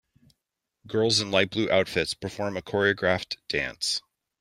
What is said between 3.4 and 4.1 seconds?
dance.